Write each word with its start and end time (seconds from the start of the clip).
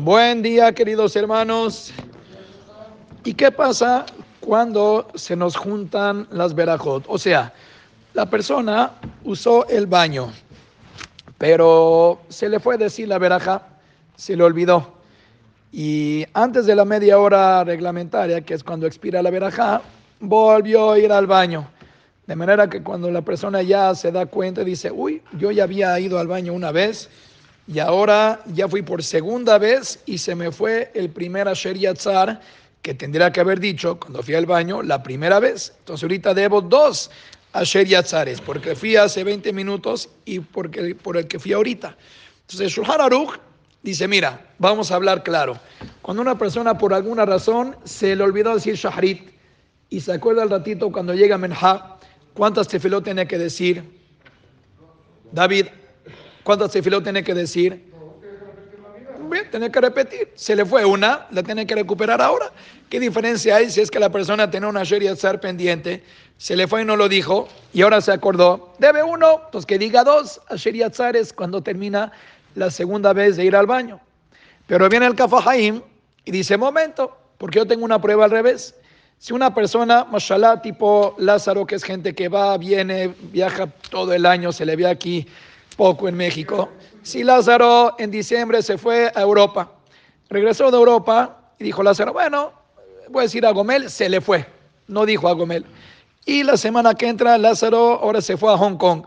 Buen 0.00 0.42
día, 0.42 0.72
queridos 0.72 1.16
hermanos. 1.16 1.92
¿Y 3.24 3.34
qué 3.34 3.50
pasa 3.50 4.06
cuando 4.40 5.08
se 5.14 5.36
nos 5.36 5.56
juntan 5.56 6.26
las 6.30 6.54
verajot? 6.54 7.04
O 7.08 7.18
sea, 7.18 7.52
la 8.14 8.26
persona 8.26 8.92
usó 9.24 9.66
el 9.68 9.86
baño, 9.86 10.32
pero 11.36 12.20
se 12.28 12.48
le 12.48 12.60
fue 12.60 12.76
a 12.76 12.78
decir 12.78 13.08
la 13.08 13.18
veraja, 13.18 13.62
se 14.16 14.36
le 14.36 14.44
olvidó. 14.44 14.94
Y 15.72 16.24
antes 16.32 16.64
de 16.66 16.74
la 16.74 16.84
media 16.84 17.18
hora 17.18 17.64
reglamentaria, 17.64 18.40
que 18.40 18.54
es 18.54 18.64
cuando 18.64 18.86
expira 18.86 19.22
la 19.22 19.30
veraja, 19.30 19.82
volvió 20.20 20.92
a 20.92 20.98
ir 20.98 21.12
al 21.12 21.26
baño. 21.26 21.68
De 22.26 22.36
manera 22.36 22.68
que 22.68 22.82
cuando 22.82 23.10
la 23.10 23.22
persona 23.22 23.62
ya 23.62 23.94
se 23.94 24.12
da 24.12 24.26
cuenta, 24.26 24.64
dice, 24.64 24.90
uy, 24.90 25.22
yo 25.38 25.50
ya 25.50 25.64
había 25.64 25.98
ido 26.00 26.18
al 26.18 26.26
baño 26.28 26.52
una 26.52 26.72
vez 26.72 27.10
y 27.68 27.78
ahora 27.78 28.40
ya 28.46 28.66
fui 28.66 28.82
por 28.82 29.04
segunda 29.04 29.58
vez 29.58 30.00
y 30.06 30.16
se 30.18 30.34
me 30.34 30.50
fue 30.50 30.90
el 30.94 31.10
primer 31.10 31.46
Asher 31.46 31.76
Yatzar 31.76 32.40
que 32.82 32.94
tendría 32.94 33.30
que 33.30 33.40
haber 33.40 33.60
dicho 33.60 34.00
cuando 34.00 34.22
fui 34.22 34.34
al 34.34 34.46
baño 34.46 34.82
la 34.82 35.02
primera 35.02 35.38
vez. 35.38 35.74
Entonces 35.80 36.02
ahorita 36.04 36.32
debo 36.32 36.62
dos 36.62 37.10
Asher 37.52 37.86
Yatzares, 37.86 38.40
porque 38.40 38.74
fui 38.74 38.96
hace 38.96 39.22
20 39.24 39.52
minutos 39.52 40.08
y 40.24 40.40
porque, 40.40 40.94
por 40.94 41.16
el 41.16 41.26
que 41.26 41.38
fui 41.38 41.52
ahorita. 41.52 41.96
Entonces 42.42 42.72
Shulchan 42.72 43.00
Aruch 43.00 43.38
dice, 43.82 44.08
mira, 44.08 44.46
vamos 44.58 44.90
a 44.90 44.94
hablar 44.94 45.22
claro. 45.22 45.58
Cuando 46.02 46.22
una 46.22 46.38
persona 46.38 46.78
por 46.78 46.94
alguna 46.94 47.26
razón 47.26 47.76
se 47.84 48.16
le 48.16 48.22
olvidó 48.22 48.54
decir 48.54 48.76
Shahrit 48.76 49.30
y 49.90 50.00
se 50.00 50.12
acuerda 50.12 50.42
al 50.42 50.50
ratito 50.50 50.90
cuando 50.90 51.14
llega 51.14 51.36
Menha, 51.36 51.96
¿Cuántas 52.34 52.68
tefilot 52.68 53.02
tiene 53.02 53.26
que 53.26 53.36
decir? 53.36 53.82
David, 55.32 55.66
¿cuántas 56.48 56.70
tefilot 56.70 57.02
tiene 57.02 57.22
que 57.22 57.34
decir? 57.34 57.92
Bien, 59.30 59.50
tiene 59.50 59.70
que 59.70 59.82
repetir. 59.82 60.32
Se 60.34 60.56
le 60.56 60.64
fue 60.64 60.82
una, 60.82 61.26
la 61.30 61.42
tiene 61.42 61.66
que 61.66 61.74
recuperar 61.74 62.22
ahora. 62.22 62.50
¿Qué 62.88 62.98
diferencia 62.98 63.56
hay 63.56 63.68
si 63.68 63.82
es 63.82 63.90
que 63.90 63.98
la 63.98 64.08
persona 64.08 64.50
tiene 64.50 64.66
una 64.66 64.82
Sheria 64.82 65.12
estar 65.12 65.40
pendiente, 65.40 66.02
se 66.38 66.56
le 66.56 66.66
fue 66.66 66.80
y 66.80 66.84
no 66.86 66.96
lo 66.96 67.06
dijo, 67.06 67.48
y 67.74 67.82
ahora 67.82 68.00
se 68.00 68.12
acordó? 68.12 68.72
Debe 68.78 69.02
uno, 69.02 69.42
pues 69.52 69.66
que 69.66 69.78
diga 69.78 70.04
dos 70.04 70.40
a 70.48 70.56
Sheria 70.56 70.90
es 71.12 71.34
cuando 71.34 71.62
termina 71.62 72.12
la 72.54 72.70
segunda 72.70 73.12
vez 73.12 73.36
de 73.36 73.44
ir 73.44 73.54
al 73.54 73.66
baño. 73.66 74.00
Pero 74.66 74.88
viene 74.88 75.04
el 75.04 75.16
Kafahaim 75.16 75.82
y 76.24 76.30
dice: 76.30 76.56
Momento, 76.56 77.14
porque 77.36 77.58
yo 77.58 77.66
tengo 77.66 77.84
una 77.84 78.00
prueba 78.00 78.24
al 78.24 78.30
revés. 78.30 78.74
Si 79.18 79.34
una 79.34 79.54
persona, 79.54 80.04
mashallah, 80.04 80.62
tipo 80.62 81.14
Lázaro, 81.18 81.66
que 81.66 81.74
es 81.74 81.84
gente 81.84 82.14
que 82.14 82.30
va, 82.30 82.56
viene, 82.56 83.12
viaja 83.20 83.66
todo 83.90 84.14
el 84.14 84.24
año, 84.24 84.50
se 84.50 84.64
le 84.64 84.76
ve 84.76 84.86
aquí 84.86 85.26
poco 85.78 86.08
en 86.08 86.16
México. 86.16 86.68
Si 87.02 87.22
Lázaro 87.22 87.94
en 87.98 88.10
diciembre 88.10 88.62
se 88.62 88.76
fue 88.76 89.10
a 89.14 89.22
Europa, 89.22 89.70
regresó 90.28 90.70
de 90.72 90.76
Europa 90.76 91.52
y 91.58 91.64
dijo 91.64 91.84
Lázaro, 91.84 92.12
bueno, 92.12 92.52
voy 93.08 93.20
a 93.20 93.22
decir 93.22 93.46
a 93.46 93.52
Gomel, 93.52 93.88
se 93.88 94.08
le 94.08 94.20
fue. 94.20 94.44
No 94.88 95.06
dijo 95.06 95.28
a 95.28 95.34
Gomel. 95.34 95.64
Y 96.26 96.42
la 96.42 96.56
semana 96.56 96.94
que 96.94 97.06
entra, 97.06 97.38
Lázaro 97.38 98.00
ahora 98.02 98.20
se 98.20 98.36
fue 98.36 98.52
a 98.52 98.58
Hong 98.58 98.76
Kong. 98.76 99.06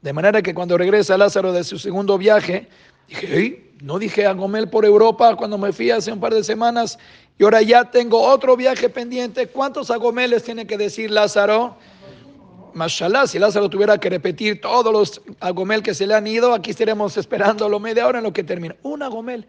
De 0.00 0.12
manera 0.14 0.40
que 0.40 0.54
cuando 0.54 0.78
regresa 0.78 1.18
Lázaro 1.18 1.52
de 1.52 1.62
su 1.62 1.78
segundo 1.78 2.16
viaje, 2.16 2.68
dije, 3.08 3.72
no 3.82 3.98
dije 3.98 4.24
a 4.24 4.32
Gomel 4.32 4.70
por 4.70 4.86
Europa 4.86 5.36
cuando 5.36 5.58
me 5.58 5.70
fui 5.70 5.90
hace 5.90 6.10
un 6.10 6.18
par 6.18 6.32
de 6.32 6.42
semanas 6.42 6.98
y 7.38 7.44
ahora 7.44 7.60
ya 7.60 7.90
tengo 7.90 8.22
otro 8.22 8.56
viaje 8.56 8.88
pendiente. 8.88 9.48
¿Cuántos 9.48 9.90
agomeles 9.90 10.44
tiene 10.44 10.66
que 10.66 10.78
decir 10.78 11.10
Lázaro? 11.10 11.76
Mashallah, 12.76 13.26
si 13.26 13.38
Lázaro 13.38 13.70
tuviera 13.70 13.96
que 13.96 14.10
repetir 14.10 14.60
todos 14.60 14.92
los 14.92 15.22
agomel 15.40 15.82
que 15.82 15.94
se 15.94 16.06
le 16.06 16.14
han 16.14 16.26
ido, 16.26 16.52
aquí 16.52 16.72
estaremos 16.72 17.16
esperándolo 17.16 17.80
media 17.80 18.06
hora 18.06 18.18
en 18.18 18.24
lo 18.24 18.34
que 18.34 18.44
termina. 18.44 18.76
Un 18.82 19.02
agomel, 19.02 19.46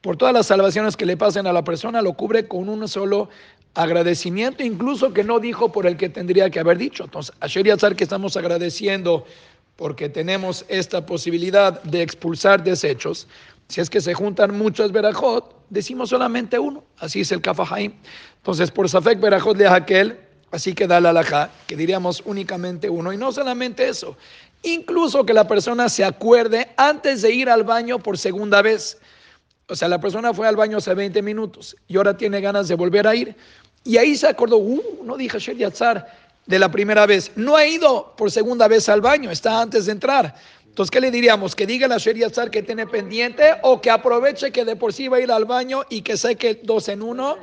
por 0.00 0.16
todas 0.16 0.32
las 0.32 0.46
salvaciones 0.46 0.96
que 0.96 1.04
le 1.04 1.16
pasen 1.16 1.48
a 1.48 1.52
la 1.52 1.64
persona, 1.64 2.00
lo 2.02 2.12
cubre 2.12 2.46
con 2.46 2.68
un 2.68 2.86
solo 2.86 3.30
agradecimiento, 3.74 4.62
incluso 4.62 5.12
que 5.12 5.24
no 5.24 5.40
dijo 5.40 5.72
por 5.72 5.88
el 5.88 5.96
que 5.96 6.08
tendría 6.08 6.50
que 6.50 6.60
haber 6.60 6.78
dicho. 6.78 7.02
Entonces, 7.02 7.34
a 7.40 7.48
Sheriatzar 7.48 7.96
que 7.96 8.04
estamos 8.04 8.36
agradeciendo 8.36 9.26
porque 9.74 10.08
tenemos 10.08 10.64
esta 10.68 11.04
posibilidad 11.04 11.82
de 11.82 12.02
expulsar 12.02 12.62
desechos. 12.62 13.26
Si 13.66 13.80
es 13.80 13.90
que 13.90 14.00
se 14.00 14.14
juntan 14.14 14.56
muchos 14.56 14.92
verajot, 14.92 15.52
decimos 15.68 16.10
solamente 16.10 16.60
uno. 16.60 16.84
Así 16.98 17.22
es 17.22 17.32
el 17.32 17.40
kafahaim. 17.40 17.92
Entonces, 18.36 18.70
por 18.70 18.88
Safek 18.88 19.18
de 19.18 19.66
aquel, 19.66 20.27
así 20.50 20.74
que 20.74 20.86
da 20.86 21.00
la 21.00 21.10
alajá, 21.10 21.50
que 21.66 21.76
diríamos 21.76 22.22
únicamente 22.24 22.88
uno. 22.88 23.12
Y 23.12 23.16
no 23.16 23.32
solamente 23.32 23.88
eso, 23.88 24.16
incluso 24.62 25.24
que 25.24 25.32
la 25.32 25.46
persona 25.46 25.88
se 25.88 26.04
acuerde 26.04 26.68
antes 26.76 27.22
de 27.22 27.32
ir 27.32 27.48
al 27.48 27.64
baño 27.64 27.98
por 27.98 28.18
segunda 28.18 28.62
vez. 28.62 28.98
O 29.68 29.76
sea, 29.76 29.88
la 29.88 30.00
persona 30.00 30.32
fue 30.32 30.48
al 30.48 30.56
baño 30.56 30.78
hace 30.78 30.94
20 30.94 31.20
minutos 31.22 31.76
y 31.88 31.96
ahora 31.96 32.16
tiene 32.16 32.40
ganas 32.40 32.68
de 32.68 32.74
volver 32.74 33.06
a 33.06 33.14
ir. 33.14 33.36
Y 33.84 33.96
ahí 33.96 34.16
se 34.16 34.26
acordó, 34.26 34.56
uh, 34.56 35.04
no 35.04 35.16
dije 35.16 35.38
Sher 35.38 35.56
Yatzar, 35.56 36.06
de 36.46 36.58
la 36.58 36.70
primera 36.70 37.06
vez. 37.06 37.30
No 37.36 37.56
ha 37.56 37.66
ido 37.66 38.14
por 38.16 38.30
segunda 38.30 38.66
vez 38.66 38.88
al 38.88 39.02
baño, 39.02 39.30
está 39.30 39.60
antes 39.60 39.86
de 39.86 39.92
entrar. 39.92 40.34
Entonces, 40.78 40.92
¿qué 40.92 41.00
le 41.00 41.10
diríamos? 41.10 41.56
¿Que 41.56 41.66
diga 41.66 41.88
la 41.88 41.98
Sheriazar 41.98 42.52
que 42.52 42.62
tiene 42.62 42.86
pendiente 42.86 43.56
o 43.62 43.80
que 43.80 43.90
aproveche 43.90 44.52
que 44.52 44.64
de 44.64 44.76
por 44.76 44.92
sí 44.92 45.08
va 45.08 45.16
a 45.16 45.20
ir 45.20 45.32
al 45.32 45.44
baño 45.44 45.82
y 45.90 46.02
que 46.02 46.16
sé 46.16 46.36
que 46.36 46.60
dos 46.62 46.88
en 46.88 47.02
uno? 47.02 47.36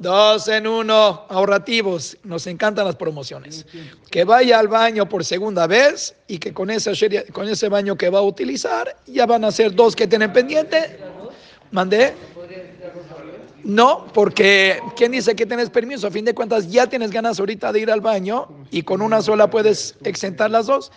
Dos 0.00 0.48
en 0.48 0.66
uno, 0.66 1.24
ahorrativos. 1.28 2.16
Nos 2.24 2.48
encantan 2.48 2.84
las 2.84 2.96
promociones. 2.96 3.66
Que 4.10 4.24
vaya 4.24 4.58
al 4.58 4.66
baño 4.66 5.08
por 5.08 5.24
segunda 5.24 5.68
vez 5.68 6.16
y 6.26 6.38
que 6.38 6.52
con 6.52 6.70
ese, 6.70 6.90
con 7.30 7.48
ese 7.48 7.68
baño 7.68 7.96
que 7.96 8.10
va 8.10 8.18
a 8.18 8.22
utilizar 8.22 8.96
ya 9.06 9.26
van 9.26 9.44
a 9.44 9.52
ser 9.52 9.76
dos 9.76 9.94
que 9.94 10.08
tienen 10.08 10.32
pendiente. 10.32 10.98
Mandé. 11.70 12.14
No, 13.62 14.08
porque 14.12 14.80
¿quién 14.96 15.12
dice 15.12 15.36
que 15.36 15.46
tienes 15.46 15.70
permiso? 15.70 16.08
A 16.08 16.10
fin 16.10 16.24
de 16.24 16.34
cuentas 16.34 16.68
ya 16.68 16.88
tienes 16.88 17.12
ganas 17.12 17.38
ahorita 17.38 17.72
de 17.72 17.78
ir 17.78 17.92
al 17.92 18.00
baño 18.00 18.48
y 18.72 18.82
con 18.82 19.00
una 19.00 19.22
sola 19.22 19.48
puedes 19.48 19.94
exentar 20.02 20.50
las 20.50 20.66
dos. 20.66 20.90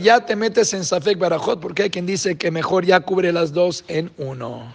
Ya 0.00 0.24
te 0.24 0.36
metes 0.36 0.74
en 0.74 0.84
Safek 0.84 1.18
Barajot 1.18 1.60
porque 1.60 1.84
hay 1.84 1.90
quien 1.90 2.06
dice 2.06 2.36
que 2.36 2.50
mejor 2.50 2.84
ya 2.84 3.00
cubre 3.00 3.32
las 3.32 3.52
dos 3.52 3.84
en 3.88 4.10
uno. 4.16 4.74